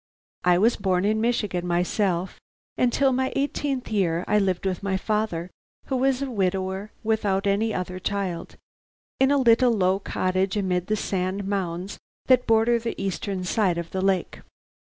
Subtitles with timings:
[0.43, 2.39] "I was born in Michigan myself,
[2.75, 5.51] and till my eighteenth year I lived with my father,
[5.85, 8.55] who was a widower without any other child,
[9.19, 13.91] in a little low cottage amid the sand mounds that border the eastern side of
[13.91, 14.39] the lake.